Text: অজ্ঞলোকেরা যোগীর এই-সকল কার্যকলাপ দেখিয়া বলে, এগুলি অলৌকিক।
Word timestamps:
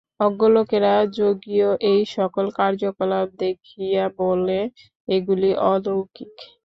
অজ্ঞলোকেরা 0.21 0.93
যোগীর 1.17 1.61
এই-সকল 1.91 2.45
কার্যকলাপ 2.59 3.27
দেখিয়া 3.39 4.05
বলে, 4.19 4.59
এগুলি 5.07 5.49
অলৌকিক। 5.67 6.35